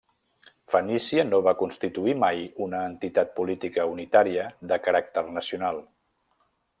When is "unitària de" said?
3.93-4.79